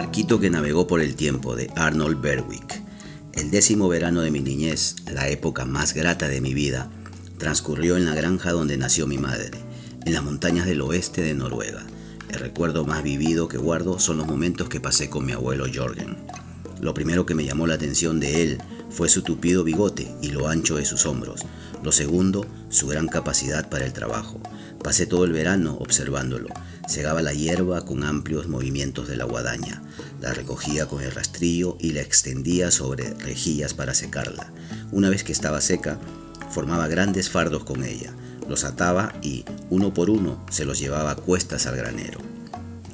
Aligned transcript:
barquito 0.00 0.40
que 0.40 0.48
navegó 0.48 0.86
por 0.86 1.02
el 1.02 1.14
tiempo 1.14 1.54
de 1.56 1.70
Arnold 1.76 2.22
Berwick. 2.22 2.82
El 3.34 3.50
décimo 3.50 3.86
verano 3.86 4.22
de 4.22 4.30
mi 4.30 4.40
niñez, 4.40 4.96
la 5.12 5.28
época 5.28 5.66
más 5.66 5.92
grata 5.92 6.26
de 6.26 6.40
mi 6.40 6.54
vida, 6.54 6.88
transcurrió 7.36 7.98
en 7.98 8.06
la 8.06 8.14
granja 8.14 8.50
donde 8.52 8.78
nació 8.78 9.06
mi 9.06 9.18
madre, 9.18 9.50
en 10.06 10.14
las 10.14 10.24
montañas 10.24 10.64
del 10.64 10.80
oeste 10.80 11.20
de 11.20 11.34
Noruega. 11.34 11.84
El 12.30 12.38
recuerdo 12.38 12.86
más 12.86 13.02
vivido 13.02 13.46
que 13.46 13.58
guardo 13.58 13.98
son 13.98 14.16
los 14.16 14.26
momentos 14.26 14.70
que 14.70 14.80
pasé 14.80 15.10
con 15.10 15.26
mi 15.26 15.32
abuelo 15.32 15.66
Jorgen. 15.70 16.16
Lo 16.80 16.94
primero 16.94 17.26
que 17.26 17.34
me 17.34 17.44
llamó 17.44 17.66
la 17.66 17.74
atención 17.74 18.20
de 18.20 18.42
él 18.42 18.58
fue 18.88 19.10
su 19.10 19.20
tupido 19.20 19.64
bigote 19.64 20.10
y 20.22 20.30
lo 20.30 20.48
ancho 20.48 20.76
de 20.76 20.86
sus 20.86 21.04
hombros. 21.04 21.42
Lo 21.84 21.92
segundo, 21.92 22.46
su 22.70 22.86
gran 22.86 23.06
capacidad 23.06 23.68
para 23.68 23.84
el 23.84 23.92
trabajo. 23.92 24.40
Pasé 24.82 25.04
todo 25.04 25.26
el 25.26 25.34
verano 25.34 25.76
observándolo. 25.78 26.48
Segaba 26.86 27.22
la 27.22 27.32
hierba 27.32 27.84
con 27.84 28.04
amplios 28.04 28.48
movimientos 28.48 29.08
de 29.08 29.16
la 29.16 29.24
guadaña. 29.24 29.82
La 30.20 30.32
recogía 30.32 30.86
con 30.86 31.02
el 31.02 31.12
rastrillo 31.12 31.76
y 31.80 31.92
la 31.92 32.00
extendía 32.00 32.70
sobre 32.70 33.14
rejillas 33.14 33.74
para 33.74 33.94
secarla. 33.94 34.52
Una 34.92 35.08
vez 35.08 35.24
que 35.24 35.32
estaba 35.32 35.60
seca, 35.60 35.98
formaba 36.50 36.88
grandes 36.88 37.30
fardos 37.30 37.64
con 37.64 37.84
ella. 37.84 38.12
Los 38.48 38.64
ataba 38.64 39.12
y, 39.22 39.44
uno 39.70 39.94
por 39.94 40.10
uno, 40.10 40.44
se 40.50 40.64
los 40.64 40.78
llevaba 40.78 41.12
a 41.12 41.16
cuestas 41.16 41.66
al 41.66 41.76
granero. 41.76 42.20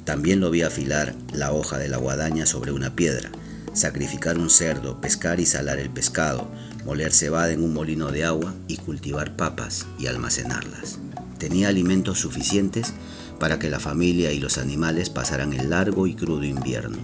También 0.05 0.41
lo 0.41 0.51
vi 0.51 0.63
afilar 0.63 1.15
la 1.33 1.53
hoja 1.53 1.79
de 1.79 1.89
la 1.89 1.97
guadaña 1.97 2.47
sobre 2.47 2.73
una 2.73 2.95
piedra 2.95 3.31
sacrificar 3.77 4.39
un 4.39 4.49
cerdo, 4.49 5.01
pescar 5.01 5.39
y 5.39 5.47
salar 5.47 5.79
el 5.79 5.91
pescado, 5.91 6.49
moler 6.85 7.13
cebada 7.13 7.53
en 7.53 7.63
un 7.63 7.75
molino 7.75 8.11
de 8.11 8.25
agua 8.25 8.55
y 8.69 8.79
cultivar 8.79 9.37
papas 9.37 9.87
y 9.99 10.07
almacenarlas. 10.07 10.99
Tenía 11.39 11.69
alimentos 11.69 12.19
suficientes 12.19 12.95
para 13.39 13.59
que 13.59 13.71
la 13.71 13.81
familia 13.81 14.33
y 14.33 14.41
los 14.41 14.59
animales 14.59 15.11
pasaran 15.11 15.53
el 15.53 15.71
largo 15.71 16.07
y 16.07 16.15
crudo 16.15 16.45
invierno. 16.45 16.99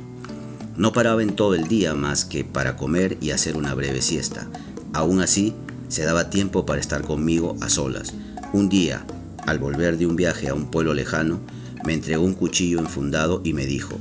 No 0.76 0.92
paraba 0.92 1.22
en 1.22 1.36
todo 1.36 1.54
el 1.54 1.68
día 1.68 1.94
más 1.94 2.24
que 2.24 2.44
para 2.44 2.76
comer 2.76 3.18
y 3.20 3.30
hacer 3.30 3.56
una 3.56 3.74
breve 3.74 4.02
siesta. 4.02 4.48
Aún 4.92 5.20
así, 5.20 5.54
se 5.88 6.04
daba 6.04 6.30
tiempo 6.30 6.64
para 6.64 6.80
estar 6.80 7.02
conmigo 7.02 7.56
a 7.60 7.68
solas. 7.68 8.14
Un 8.52 8.68
día, 8.68 9.04
al 9.46 9.58
volver 9.58 9.98
de 9.98 10.06
un 10.06 10.16
viaje 10.16 10.48
a 10.48 10.54
un 10.54 10.70
pueblo 10.70 10.94
lejano, 10.94 11.40
me 11.84 11.94
entregó 11.94 12.24
un 12.24 12.34
cuchillo 12.34 12.78
enfundado 12.78 13.42
y 13.44 13.52
me 13.52 13.66
dijo, 13.66 13.98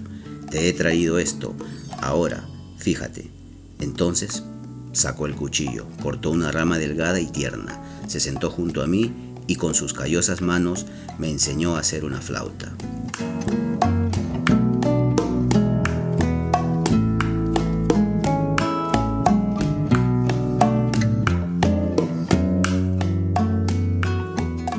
te 0.49 0.69
he 0.69 0.73
traído 0.73 1.19
esto, 1.19 1.55
ahora 2.01 2.47
Fíjate. 2.81 3.29
Entonces 3.79 4.41
sacó 4.91 5.27
el 5.27 5.35
cuchillo, 5.35 5.85
cortó 6.01 6.31
una 6.31 6.51
rama 6.51 6.79
delgada 6.79 7.19
y 7.19 7.27
tierna, 7.27 7.79
se 8.07 8.19
sentó 8.19 8.49
junto 8.49 8.81
a 8.81 8.87
mí 8.87 9.13
y 9.51 9.57
con 9.57 9.75
sus 9.75 9.93
callosas 9.93 10.39
manos 10.39 10.85
me 11.17 11.29
enseñó 11.29 11.75
a 11.75 11.79
hacer 11.79 12.05
una 12.05 12.21
flauta. 12.21 12.71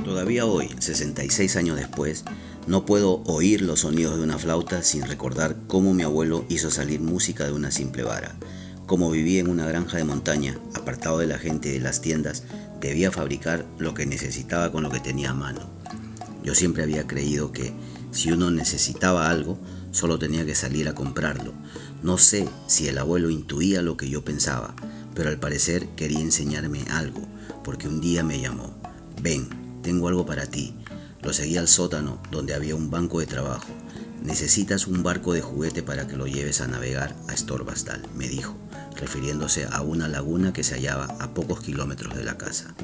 Todavía 0.03 0.47
hoy, 0.47 0.71
66 0.79 1.57
años 1.57 1.77
después, 1.77 2.25
no 2.67 2.87
puedo 2.87 3.23
oír 3.27 3.61
los 3.61 3.81
sonidos 3.81 4.17
de 4.17 4.23
una 4.23 4.39
flauta 4.39 4.83
sin 4.83 5.07
recordar 5.07 5.55
cómo 5.67 5.93
mi 5.93 6.03
abuelo 6.03 6.47
hizo 6.49 6.71
salir 6.71 7.01
música 7.01 7.45
de 7.45 7.53
una 7.53 7.71
simple 7.71 8.05
vara. 8.05 8.37
Como 8.87 9.11
vivía 9.11 9.41
en 9.41 9.49
una 9.49 9.67
granja 9.67 9.99
de 9.99 10.05
montaña, 10.05 10.59
apartado 10.75 11.19
de 11.19 11.27
la 11.27 11.39
gente 11.39 11.69
y 11.69 11.73
de 11.73 11.81
las 11.81 12.01
tiendas, 12.01 12.45
debía 12.89 13.11
fabricar 13.11 13.67
lo 13.79 13.95
que 13.95 14.07
necesitaba 14.07 14.73
con 14.73 14.83
lo 14.83 14.91
que 14.91 15.01
tenía 15.01 15.31
a 15.31 15.35
mano. 15.35 15.61
Yo 16.43 16.55
siempre 16.55 16.83
había 16.83 17.07
creído 17.07 17.53
que 17.53 17.73
si 18.11 18.33
uno 18.33 18.51
necesitaba 18.51 19.31
algo, 19.31 19.59
solo 19.91 20.19
tenía 20.19 20.45
que 20.45 20.55
salir 20.55 20.89
a 20.89 20.95
comprarlo. 20.95 21.53
No 22.03 22.19
sé 22.19 22.49
si 22.67 22.89
el 22.89 22.99
abuelo 22.99 23.31
intuía 23.31 23.83
lo 23.83 23.97
que 23.97 24.11
yo 24.11 24.25
pensaba, 24.25 24.75
pero 25.15 25.29
al 25.29 25.39
parecer 25.39 25.89
quería 25.97 26.21
enseñarme 26.21 26.85
algo, 26.91 27.23
porque 27.65 27.89
un 27.89 28.01
día 28.01 28.25
me 28.25 28.41
llamó. 28.41 28.77
Ven, 29.23 29.49
tengo 29.83 30.09
algo 30.09 30.27
para 30.27 30.47
ti. 30.47 30.75
Lo 31.23 31.33
seguí 31.33 31.57
al 31.57 31.69
sótano, 31.69 32.21
donde 32.31 32.55
había 32.55 32.75
un 32.75 32.91
banco 32.91 33.21
de 33.21 33.27
trabajo. 33.27 33.69
Necesitas 34.23 34.87
un 34.87 35.03
barco 35.03 35.33
de 35.33 35.41
juguete 35.41 35.83
para 35.83 36.07
que 36.07 36.17
lo 36.17 36.27
lleves 36.27 36.61
a 36.61 36.67
navegar 36.67 37.15
a 37.29 37.37
Storbasdal, 37.37 38.03
me 38.17 38.29
dijo, 38.29 38.57
refiriéndose 38.97 39.67
a 39.71 39.83
una 39.83 40.09
laguna 40.09 40.53
que 40.53 40.63
se 40.63 40.75
hallaba 40.75 41.07
a 41.21 41.35
pocos 41.35 41.61
kilómetros 41.61 42.17
de 42.17 42.25
la 42.25 42.37
casa. 42.37 42.75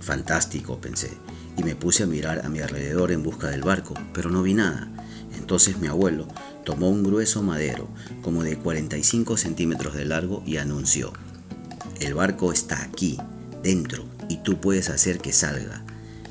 Fantástico, 0.00 0.80
pensé, 0.80 1.10
y 1.56 1.62
me 1.62 1.74
puse 1.74 2.02
a 2.02 2.06
mirar 2.06 2.44
a 2.44 2.48
mi 2.48 2.60
alrededor 2.60 3.12
en 3.12 3.22
busca 3.22 3.48
del 3.48 3.62
barco, 3.62 3.94
pero 4.12 4.30
no 4.30 4.42
vi 4.42 4.54
nada. 4.54 4.88
Entonces 5.36 5.78
mi 5.78 5.88
abuelo 5.88 6.28
tomó 6.64 6.90
un 6.90 7.02
grueso 7.02 7.42
madero, 7.42 7.88
como 8.22 8.42
de 8.42 8.58
45 8.58 9.36
centímetros 9.36 9.94
de 9.94 10.04
largo, 10.04 10.42
y 10.46 10.58
anunció, 10.58 11.12
el 12.00 12.14
barco 12.14 12.52
está 12.52 12.82
aquí, 12.82 13.18
dentro, 13.62 14.04
y 14.28 14.38
tú 14.38 14.60
puedes 14.60 14.90
hacer 14.90 15.18
que 15.18 15.32
salga. 15.32 15.82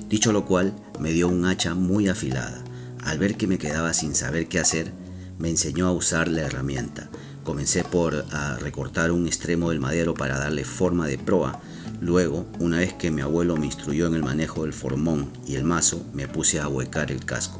Dicho 0.10 0.32
lo 0.32 0.46
cual, 0.46 0.74
me 1.00 1.12
dio 1.12 1.28
un 1.28 1.46
hacha 1.46 1.74
muy 1.74 2.08
afilada. 2.08 2.64
Al 3.04 3.18
ver 3.18 3.36
que 3.36 3.48
me 3.48 3.58
quedaba 3.58 3.94
sin 3.94 4.14
saber 4.14 4.48
qué 4.48 4.60
hacer, 4.60 4.92
me 5.40 5.50
enseñó 5.50 5.88
a 5.88 5.92
usar 5.92 6.28
la 6.28 6.42
herramienta. 6.42 7.10
Comencé 7.44 7.84
por 7.84 8.26
recortar 8.62 9.12
un 9.12 9.28
extremo 9.28 9.70
del 9.70 9.82
madero 9.82 10.14
para 10.14 10.40
darle 10.40 10.64
forma 10.64 11.08
de 11.08 11.18
proa. 11.18 11.60
Luego, 12.00 12.46
una 12.60 12.78
vez 12.78 12.94
que 12.94 13.12
mi 13.12 13.22
abuelo 13.22 13.58
me 13.58 13.66
instruyó 13.66 14.08
en 14.08 14.16
el 14.16 14.24
manejo 14.24 14.64
del 14.64 14.72
formón 14.72 15.30
y 15.46 15.56
el 15.56 15.66
mazo, 15.66 16.06
me 16.14 16.28
puse 16.28 16.62
a 16.62 16.70
huecar 16.70 17.12
el 17.12 17.26
casco. 17.26 17.60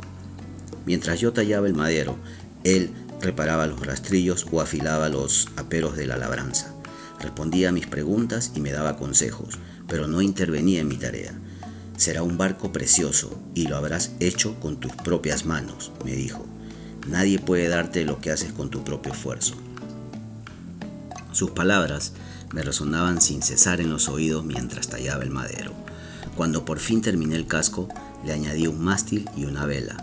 Mientras 0.86 1.20
yo 1.20 1.34
tallaba 1.34 1.68
el 1.68 1.74
madero, 1.74 2.18
él 2.64 2.92
reparaba 3.22 3.68
los 3.68 3.86
rastrillos 3.86 4.46
o 4.52 4.62
afilaba 4.62 5.10
los 5.10 5.50
aperos 5.58 5.98
de 5.98 6.08
la 6.08 6.18
labranza. 6.18 6.74
Respondía 7.20 7.70
a 7.70 7.74
mis 7.74 7.88
preguntas 7.88 8.52
y 8.56 8.62
me 8.62 8.72
daba 8.72 8.96
consejos, 8.96 9.60
pero 9.88 10.08
no 10.08 10.22
intervenía 10.22 10.82
en 10.82 10.88
mi 10.88 10.98
tarea. 10.98 11.34
Será 11.98 12.24
un 12.24 12.38
barco 12.38 12.72
precioso 12.72 13.38
y 13.54 13.68
lo 13.68 13.78
habrás 13.78 14.12
hecho 14.20 14.60
con 14.60 14.78
tus 14.78 14.94
propias 14.94 15.46
manos, 15.46 15.92
me 16.04 16.14
dijo. 16.14 16.46
Nadie 17.08 17.38
puede 17.40 17.68
darte 17.68 18.06
lo 18.06 18.20
que 18.20 18.32
haces 18.32 18.54
con 18.54 18.70
tu 18.70 18.84
propio 18.84 19.14
esfuerzo. 19.14 19.56
Sus 21.34 21.52
palabras 21.52 22.14
me 22.54 22.62
resonaban 22.62 23.20
sin 23.20 23.42
cesar 23.42 23.82
en 23.82 23.90
los 23.90 24.08
oídos 24.08 24.46
mientras 24.46 24.88
tallaba 24.88 25.24
el 25.24 25.32
madero. 25.32 25.74
Cuando 26.36 26.64
por 26.64 26.80
fin 26.80 27.02
terminé 27.02 27.36
el 27.36 27.48
casco, 27.48 27.90
le 28.24 28.34
añadí 28.34 28.68
un 28.68 28.84
mástil 28.84 29.28
y 29.36 29.46
una 29.46 29.66
vela. 29.66 29.98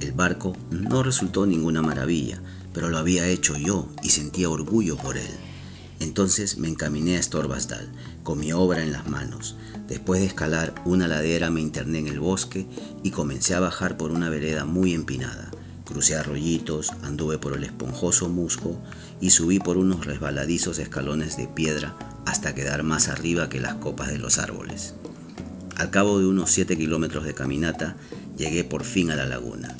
El 0.00 0.12
barco 0.12 0.56
no 0.70 1.02
resultó 1.02 1.44
ninguna 1.44 1.82
maravilla, 1.82 2.40
pero 2.72 2.88
lo 2.88 2.98
había 2.98 3.26
hecho 3.26 3.56
yo 3.56 3.88
y 4.02 4.10
sentía 4.10 4.48
orgullo 4.48 4.96
por 4.96 5.16
él. 5.16 5.30
Entonces 5.98 6.58
me 6.58 6.68
encaminé 6.68 7.16
a 7.16 7.22
Storbasdal, 7.22 7.88
con 8.22 8.38
mi 8.38 8.52
obra 8.52 8.82
en 8.82 8.92
las 8.92 9.08
manos. 9.08 9.56
Después 9.88 10.20
de 10.20 10.26
escalar 10.26 10.72
una 10.84 11.08
ladera 11.08 11.50
me 11.50 11.62
interné 11.62 11.98
en 11.98 12.06
el 12.06 12.20
bosque 12.20 12.66
y 13.02 13.10
comencé 13.10 13.54
a 13.54 13.60
bajar 13.60 13.96
por 13.96 14.12
una 14.12 14.28
vereda 14.28 14.64
muy 14.64 14.94
empinada. 14.94 15.50
Crucé 15.86 16.16
arroyitos, 16.16 16.90
anduve 17.04 17.38
por 17.38 17.56
el 17.56 17.62
esponjoso 17.62 18.28
musgo 18.28 18.76
y 19.20 19.30
subí 19.30 19.60
por 19.60 19.78
unos 19.78 20.04
resbaladizos 20.04 20.80
escalones 20.80 21.36
de 21.36 21.46
piedra 21.46 21.96
hasta 22.26 22.56
quedar 22.56 22.82
más 22.82 23.08
arriba 23.08 23.48
que 23.48 23.60
las 23.60 23.76
copas 23.76 24.08
de 24.08 24.18
los 24.18 24.38
árboles. 24.38 24.94
Al 25.76 25.90
cabo 25.90 26.18
de 26.18 26.26
unos 26.26 26.50
7 26.50 26.76
kilómetros 26.76 27.24
de 27.24 27.34
caminata, 27.34 27.96
llegué 28.36 28.64
por 28.64 28.82
fin 28.82 29.12
a 29.12 29.16
la 29.16 29.26
laguna. 29.26 29.76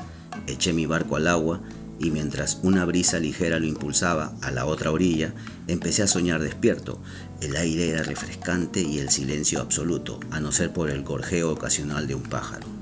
Eché 0.47 0.72
mi 0.72 0.87
barco 0.87 1.16
al 1.16 1.27
agua 1.27 1.61
y 1.99 2.12
mientras 2.12 2.61
una 2.62 2.84
brisa 2.84 3.19
ligera 3.19 3.59
lo 3.59 3.66
impulsaba 3.66 4.33
a 4.43 4.53
la 4.53 4.65
otra 4.65 4.93
orilla, 4.93 5.33
empecé 5.66 6.05
a 6.05 6.06
soñar 6.06 6.41
despierto. 6.41 7.01
El 7.41 7.57
aire 7.57 7.89
era 7.89 8.04
refrescante 8.04 8.80
y 8.80 9.01
el 9.01 9.10
silencio 9.10 9.60
absoluto, 9.60 10.21
a 10.30 10.39
no 10.39 10.53
ser 10.53 10.72
por 10.72 10.89
el 10.89 11.03
gorjeo 11.03 11.51
ocasional 11.51 12.07
de 12.07 12.15
un 12.15 12.22
pájaro. 12.22 12.76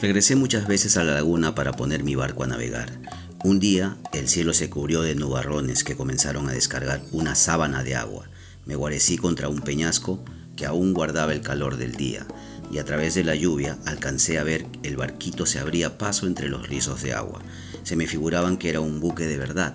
Regresé 0.00 0.34
muchas 0.34 0.66
veces 0.66 0.96
a 0.96 1.04
la 1.04 1.12
laguna 1.12 1.54
para 1.54 1.72
poner 1.72 2.02
mi 2.04 2.14
barco 2.14 2.42
a 2.42 2.46
navegar. 2.46 2.90
Un 3.44 3.60
día 3.60 3.98
el 4.14 4.28
cielo 4.28 4.54
se 4.54 4.70
cubrió 4.70 5.02
de 5.02 5.14
nubarrones 5.14 5.84
que 5.84 5.94
comenzaron 5.94 6.48
a 6.48 6.52
descargar 6.52 7.02
una 7.12 7.34
sábana 7.34 7.82
de 7.84 7.96
agua. 7.96 8.24
Me 8.64 8.76
guarecí 8.76 9.18
contra 9.18 9.50
un 9.50 9.60
peñasco 9.60 10.24
que 10.56 10.64
aún 10.64 10.94
guardaba 10.94 11.34
el 11.34 11.42
calor 11.42 11.76
del 11.76 11.96
día, 11.96 12.26
y 12.72 12.78
a 12.78 12.84
través 12.86 13.14
de 13.14 13.24
la 13.24 13.34
lluvia 13.34 13.76
alcancé 13.84 14.38
a 14.38 14.42
ver 14.42 14.64
el 14.82 14.96
barquito 14.96 15.44
se 15.44 15.58
abría 15.58 15.98
paso 15.98 16.26
entre 16.26 16.48
los 16.48 16.66
rizos 16.66 17.02
de 17.02 17.12
agua. 17.12 17.42
Se 17.82 17.94
me 17.94 18.06
figuraban 18.06 18.56
que 18.56 18.70
era 18.70 18.80
un 18.80 19.00
buque 19.00 19.26
de 19.26 19.36
verdad, 19.36 19.74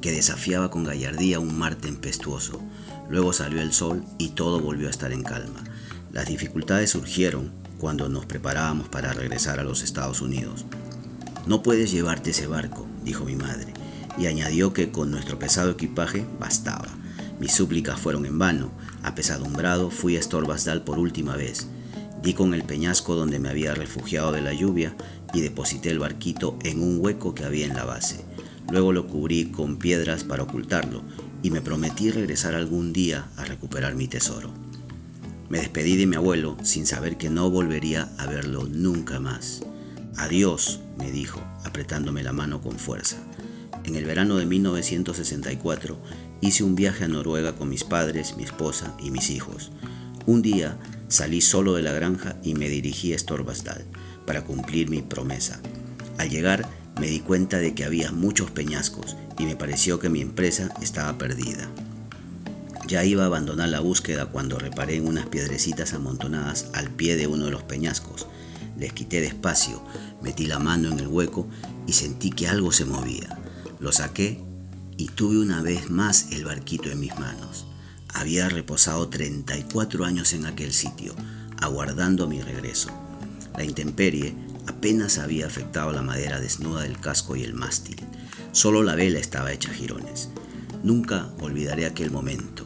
que 0.00 0.12
desafiaba 0.12 0.70
con 0.70 0.84
gallardía 0.84 1.40
un 1.40 1.58
mar 1.58 1.74
tempestuoso. 1.74 2.62
Luego 3.10 3.34
salió 3.34 3.60
el 3.60 3.74
sol 3.74 4.02
y 4.16 4.30
todo 4.30 4.60
volvió 4.60 4.88
a 4.88 4.92
estar 4.92 5.12
en 5.12 5.24
calma. 5.24 5.62
Las 6.10 6.26
dificultades 6.26 6.90
surgieron 6.90 7.65
cuando 7.78 8.08
nos 8.08 8.26
preparábamos 8.26 8.88
para 8.88 9.12
regresar 9.12 9.60
a 9.60 9.64
los 9.64 9.82
Estados 9.82 10.20
Unidos. 10.20 10.64
No 11.46 11.62
puedes 11.62 11.92
llevarte 11.92 12.30
ese 12.30 12.46
barco, 12.46 12.86
dijo 13.04 13.24
mi 13.24 13.36
madre, 13.36 13.72
y 14.18 14.26
añadió 14.26 14.72
que 14.72 14.90
con 14.90 15.10
nuestro 15.10 15.38
pesado 15.38 15.70
equipaje 15.70 16.24
bastaba. 16.40 16.88
Mis 17.38 17.52
súplicas 17.52 18.00
fueron 18.00 18.24
en 18.26 18.38
vano. 18.38 18.70
Apesadumbrado 19.02 19.90
fui 19.90 20.16
a 20.16 20.22
Storbasdal 20.22 20.82
por 20.82 20.98
última 20.98 21.36
vez. 21.36 21.68
Di 22.22 22.32
con 22.32 22.54
el 22.54 22.64
peñasco 22.64 23.14
donde 23.14 23.38
me 23.38 23.50
había 23.50 23.74
refugiado 23.74 24.32
de 24.32 24.40
la 24.40 24.54
lluvia 24.54 24.96
y 25.34 25.40
deposité 25.42 25.90
el 25.90 25.98
barquito 25.98 26.58
en 26.64 26.82
un 26.82 26.98
hueco 27.00 27.34
que 27.34 27.44
había 27.44 27.66
en 27.66 27.74
la 27.74 27.84
base. 27.84 28.24
Luego 28.70 28.92
lo 28.92 29.06
cubrí 29.06 29.50
con 29.50 29.76
piedras 29.76 30.24
para 30.24 30.42
ocultarlo 30.42 31.02
y 31.42 31.50
me 31.50 31.60
prometí 31.60 32.10
regresar 32.10 32.54
algún 32.54 32.92
día 32.92 33.28
a 33.36 33.44
recuperar 33.44 33.94
mi 33.94 34.08
tesoro. 34.08 34.50
Me 35.48 35.58
despedí 35.58 35.96
de 35.96 36.06
mi 36.06 36.16
abuelo 36.16 36.56
sin 36.62 36.86
saber 36.86 37.16
que 37.16 37.30
no 37.30 37.50
volvería 37.50 38.10
a 38.18 38.26
verlo 38.26 38.66
nunca 38.68 39.20
más. 39.20 39.62
Adiós, 40.16 40.80
me 40.98 41.12
dijo, 41.12 41.40
apretándome 41.64 42.22
la 42.22 42.32
mano 42.32 42.60
con 42.60 42.78
fuerza. 42.78 43.16
En 43.84 43.94
el 43.94 44.04
verano 44.04 44.36
de 44.36 44.46
1964 44.46 45.96
hice 46.40 46.64
un 46.64 46.74
viaje 46.74 47.04
a 47.04 47.08
Noruega 47.08 47.54
con 47.54 47.68
mis 47.68 47.84
padres, 47.84 48.36
mi 48.36 48.42
esposa 48.42 48.96
y 48.98 49.12
mis 49.12 49.30
hijos. 49.30 49.70
Un 50.26 50.42
día 50.42 50.78
salí 51.08 51.40
solo 51.40 51.74
de 51.74 51.82
la 51.82 51.92
granja 51.92 52.36
y 52.42 52.54
me 52.54 52.68
dirigí 52.68 53.14
a 53.14 53.18
Storbasdal 53.18 53.84
para 54.26 54.42
cumplir 54.42 54.90
mi 54.90 55.02
promesa. 55.02 55.60
Al 56.18 56.30
llegar 56.30 56.68
me 57.00 57.06
di 57.06 57.20
cuenta 57.20 57.58
de 57.58 57.74
que 57.74 57.84
había 57.84 58.10
muchos 58.10 58.50
peñascos 58.50 59.16
y 59.38 59.44
me 59.44 59.54
pareció 59.54 60.00
que 60.00 60.08
mi 60.08 60.20
empresa 60.20 60.70
estaba 60.82 61.16
perdida. 61.18 61.70
Ya 62.86 63.04
iba 63.04 63.24
a 63.24 63.26
abandonar 63.26 63.68
la 63.68 63.80
búsqueda 63.80 64.26
cuando 64.26 64.58
reparé 64.58 64.96
en 64.96 65.08
unas 65.08 65.26
piedrecitas 65.26 65.92
amontonadas 65.92 66.70
al 66.72 66.88
pie 66.90 67.16
de 67.16 67.26
uno 67.26 67.46
de 67.46 67.50
los 67.50 67.64
peñascos. 67.64 68.28
Les 68.78 68.92
quité 68.92 69.20
despacio, 69.20 69.82
metí 70.22 70.46
la 70.46 70.60
mano 70.60 70.90
en 70.90 71.00
el 71.00 71.08
hueco 71.08 71.48
y 71.88 71.94
sentí 71.94 72.30
que 72.30 72.46
algo 72.46 72.70
se 72.70 72.84
movía. 72.84 73.38
Lo 73.80 73.90
saqué 73.90 74.40
y 74.96 75.08
tuve 75.08 75.38
una 75.38 75.62
vez 75.62 75.90
más 75.90 76.28
el 76.30 76.44
barquito 76.44 76.90
en 76.90 77.00
mis 77.00 77.18
manos. 77.18 77.66
Había 78.14 78.48
reposado 78.48 79.08
34 79.08 80.04
años 80.04 80.32
en 80.32 80.46
aquel 80.46 80.72
sitio, 80.72 81.14
aguardando 81.60 82.28
mi 82.28 82.40
regreso. 82.40 82.90
La 83.56 83.64
intemperie 83.64 84.34
apenas 84.68 85.18
había 85.18 85.46
afectado 85.46 85.90
la 85.92 86.02
madera 86.02 86.40
desnuda 86.40 86.82
del 86.82 87.00
casco 87.00 87.34
y 87.34 87.42
el 87.42 87.54
mástil. 87.54 87.96
Solo 88.52 88.82
la 88.82 88.94
vela 88.94 89.18
estaba 89.18 89.52
hecha 89.52 89.72
jirones. 89.72 90.28
Nunca 90.82 91.30
olvidaré 91.40 91.86
aquel 91.86 92.10
momento. 92.10 92.65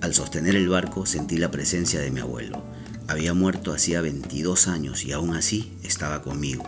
Al 0.00 0.14
sostener 0.14 0.56
el 0.56 0.68
barco 0.68 1.04
sentí 1.04 1.36
la 1.36 1.50
presencia 1.50 2.00
de 2.00 2.10
mi 2.10 2.20
abuelo. 2.20 2.64
Había 3.06 3.34
muerto 3.34 3.72
hacía 3.72 4.00
22 4.00 4.66
años 4.68 5.04
y 5.04 5.12
aún 5.12 5.34
así 5.34 5.72
estaba 5.82 6.22
conmigo. 6.22 6.64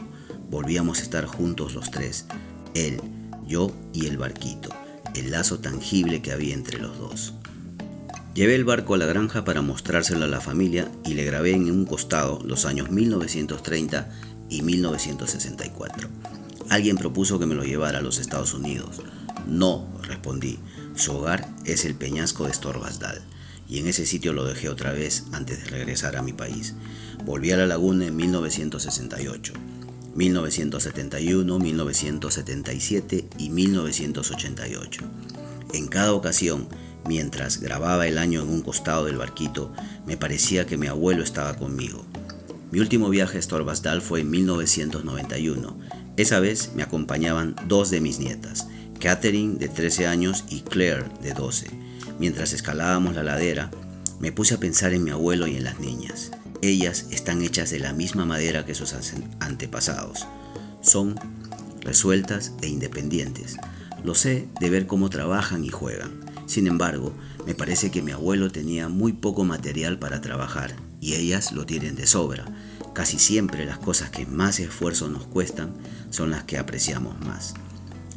Volvíamos 0.51 0.99
a 0.99 1.03
estar 1.03 1.25
juntos 1.25 1.75
los 1.75 1.91
tres, 1.91 2.27
él, 2.75 3.01
yo 3.47 3.75
y 3.95 4.07
el 4.07 4.19
barquito, 4.19 4.69
el 5.15 5.31
lazo 5.31 5.61
tangible 5.61 6.21
que 6.21 6.33
había 6.33 6.53
entre 6.53 6.79
los 6.79 6.99
dos. 6.99 7.33
Llevé 8.35 8.55
el 8.55 8.65
barco 8.65 8.95
a 8.95 8.99
la 8.99 9.07
granja 9.07 9.45
para 9.45 9.63
mostrárselo 9.63 10.25
a 10.25 10.29
la 10.29 10.41
familia 10.41 10.91
y 11.07 11.15
le 11.15 11.25
grabé 11.25 11.53
en 11.53 11.71
un 11.71 11.87
costado 11.87 12.39
los 12.45 12.67
años 12.67 12.91
1930 12.91 14.11
y 14.51 14.61
1964. 14.61 16.09
Alguien 16.69 16.97
propuso 16.97 17.39
que 17.39 17.47
me 17.47 17.55
lo 17.55 17.65
llevara 17.65 17.99
a 17.99 18.03
los 18.03 18.19
Estados 18.19 18.53
Unidos. 18.53 19.01
No, 19.47 19.89
respondí. 20.03 20.59
Su 20.95 21.13
hogar 21.13 21.49
es 21.65 21.85
el 21.85 21.95
peñasco 21.95 22.47
de 22.47 22.55
Storbasdal 22.55 23.23
y 23.69 23.79
en 23.79 23.87
ese 23.87 24.07
sitio 24.07 24.33
lo 24.33 24.45
dejé 24.45 24.69
otra 24.69 24.93
vez 24.93 25.25
antes 25.33 25.65
de 25.65 25.71
regresar 25.71 26.17
a 26.17 26.23
mi 26.23 26.33
país. 26.33 26.75
Volví 27.25 27.53
a 27.53 27.57
la 27.57 27.67
laguna 27.67 28.07
en 28.07 28.17
1968, 28.17 29.53
1971, 30.15 31.59
1977 31.59 33.29
y 33.39 33.51
1988. 33.51 35.03
En 35.73 35.89
cada 35.89 36.13
ocasión 36.13 36.69
Mientras 37.07 37.61
grababa 37.61 38.07
el 38.07 38.19
año 38.19 38.43
en 38.43 38.49
un 38.49 38.63
costado 38.63 39.07
del 39.07 39.17
barquito, 39.17 39.73
me 40.07 40.17
parecía 40.17 40.67
que 40.67 40.77
mi 40.77 40.87
abuelo 40.87 41.25
estaba 41.25 41.57
conmigo. 41.57 42.05
Mi 42.71 42.79
último 42.79 43.09
viaje 43.09 43.39
a 43.39 43.43
Storbasdal 43.43 44.03
fue 44.03 44.21
en 44.21 44.31
1991. 44.31 45.77
Esa 46.17 46.41
vez 46.41 46.73
me 46.75 46.83
acompañaban 46.83 47.57
dos 47.67 47.91
de 47.91 48.01
mis 48.01 48.19
nietas, 48.19 48.69
Catherine 49.03 49.59
de 49.59 49.67
13 49.67 50.07
años 50.07 50.45
y 50.49 50.61
Claire 50.61 51.07
de 51.21 51.35
12. 51.35 51.67
Mientras 52.21 52.53
escalábamos 52.53 53.17
la 53.17 53.25
ladera, 53.25 53.69
me 54.21 54.31
puse 54.31 54.55
a 54.55 54.61
pensar 54.61 54.95
en 54.95 55.03
mi 55.03 55.11
abuelo 55.11 55.49
y 55.49 55.57
en 55.57 55.65
las 55.65 55.81
niñas. 55.81 56.31
Ellas 56.63 57.07
están 57.11 57.43
hechas 57.43 57.71
de 57.71 57.81
la 57.81 57.93
misma 57.93 58.27
madera 58.27 58.65
que 58.65 58.77
sus 58.77 58.95
antepasados. 59.41 60.29
Son 60.83 61.19
resueltas 61.81 62.53
e 62.63 62.69
independientes. 62.69 63.57
Lo 64.05 64.15
sé 64.15 64.47
de 64.61 64.71
ver 64.71 64.87
cómo 64.87 65.11
trabajan 65.11 65.65
y 65.65 65.71
juegan. 65.71 66.21
Sin 66.47 66.69
embargo, 66.69 67.13
me 67.45 67.57
parece 67.57 67.91
que 67.91 68.03
mi 68.03 68.13
abuelo 68.13 68.53
tenía 68.53 68.89
muy 68.89 69.13
poco 69.13 69.43
material 69.43 69.99
para 69.99 70.21
trabajar 70.21 70.77
y 71.01 71.15
ellas 71.15 71.51
lo 71.51 71.67
tienen 71.67 71.97
de 71.97 72.07
sobra. 72.07 72.45
Casi 72.95 73.19
siempre 73.19 73.67
las 73.67 73.79
cosas 73.79 74.11
que 74.11 74.27
más 74.27 74.61
esfuerzo 74.61 75.09
nos 75.09 75.27
cuestan 75.27 75.75
son 76.11 76.31
las 76.31 76.45
que 76.45 76.57
apreciamos 76.57 77.19
más. 77.27 77.55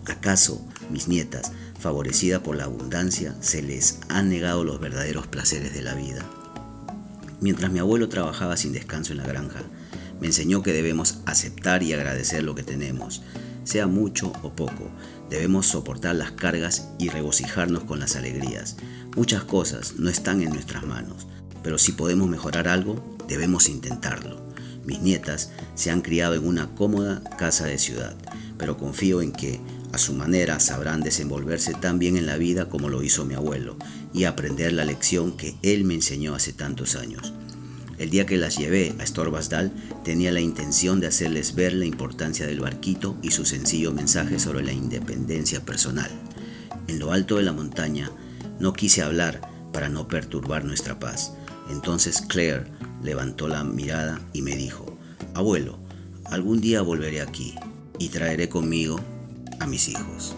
¿Acaso 0.06 0.64
mis 0.90 1.08
nietas, 1.08 1.52
favorecidas 1.80 2.42
por 2.42 2.56
la 2.56 2.66
abundancia, 2.66 3.36
se 3.42 3.62
les 3.62 4.00
han 4.10 4.30
negado 4.30 4.64
los 4.64 4.80
verdaderos 4.80 5.28
placeres 5.28 5.74
de 5.74 5.82
la 5.82 5.94
vida? 5.94 6.26
Mientras 7.42 7.72
mi 7.72 7.80
abuelo 7.80 8.10
trabajaba 8.10 8.58
sin 8.58 8.74
descanso 8.74 9.12
en 9.12 9.20
la 9.20 9.28
granja, 9.28 9.62
me 10.20 10.28
enseñó 10.28 10.64
que 10.64 10.74
debemos 10.74 11.20
aceptar 11.26 11.84
y 11.84 11.94
agradecer 11.94 12.44
lo 12.44 12.56
que 12.56 12.64
tenemos, 12.64 13.22
sea 13.66 13.88
mucho 13.88 14.32
o 14.44 14.52
poco. 14.56 14.90
Debemos 15.30 15.68
soportar 15.68 16.16
las 16.16 16.32
cargas 16.32 16.90
y 16.98 17.10
regocijarnos 17.10 17.84
con 17.84 18.00
las 18.00 18.16
alegrías. 18.16 18.78
Muchas 19.16 19.44
cosas 19.44 19.96
no 19.98 20.10
están 20.10 20.42
en 20.42 20.52
nuestras 20.52 20.86
manos, 20.86 21.28
pero 21.64 21.78
si 21.78 21.92
podemos 21.92 22.30
mejorar 22.30 22.68
algo, 22.68 23.18
debemos 23.28 23.68
intentarlo. 23.70 24.46
Mis 24.86 25.02
nietas 25.02 25.52
se 25.74 25.90
han 25.90 26.02
criado 26.02 26.36
en 26.36 26.46
una 26.48 26.74
cómoda 26.76 27.24
casa 27.38 27.66
de 27.66 27.80
ciudad, 27.80 28.16
pero 28.58 28.78
confío 28.78 29.22
en 29.22 29.32
que, 29.32 29.60
a 29.96 29.98
su 29.98 30.14
manera, 30.14 30.60
sabrán 30.60 31.02
desenvolverse 31.02 31.74
tan 31.74 32.00
bien 32.00 32.18
en 32.18 32.26
la 32.26 32.36
vida 32.36 32.68
como 32.68 32.90
lo 32.90 33.02
hizo 33.02 33.24
mi 33.24 33.34
abuelo 33.34 33.78
y 34.14 34.26
aprender 34.26 34.74
la 34.74 34.84
lección 34.84 35.38
que 35.38 35.56
él 35.62 35.86
me 35.86 35.94
enseñó 35.94 36.36
hace 36.36 36.52
tantos 36.52 36.96
años. 36.96 37.34
El 37.98 38.10
día 38.10 38.26
que 38.26 38.36
las 38.36 38.58
llevé 38.58 38.94
a 39.00 39.06
Storbasdal 39.06 39.72
tenía 40.04 40.34
la 40.34 40.42
intención 40.42 41.00
de 41.00 41.08
hacerles 41.08 41.56
ver 41.56 41.72
la 41.72 41.86
importancia 41.86 42.46
del 42.46 42.60
barquito 42.60 43.18
y 43.22 43.32
su 43.32 43.46
sencillo 43.46 43.94
mensaje 43.94 44.38
sobre 44.38 44.66
la 44.66 44.74
independencia 44.74 45.64
personal. 45.64 46.12
En 46.90 47.00
lo 47.00 47.14
alto 47.14 47.38
de 47.38 47.44
la 47.44 47.54
montaña 47.54 48.12
no 48.60 48.74
quise 48.74 49.02
hablar 49.02 49.40
para 49.72 49.88
no 49.88 50.10
perturbar 50.10 50.66
nuestra 50.66 51.00
paz. 51.00 51.32
Entonces 51.70 52.22
Claire 52.28 52.66
levantó 53.02 53.48
la 53.48 53.64
mirada 53.64 54.20
y 54.34 54.42
me 54.42 54.58
dijo, 54.58 54.98
Abuelo, 55.34 55.80
algún 56.26 56.60
día 56.60 56.82
volveré 56.82 57.22
aquí 57.22 57.56
y 57.98 58.10
traeré 58.10 58.50
conmigo 58.50 59.00
a 59.60 59.68
mis 59.68 59.90
hijos. 59.90 60.36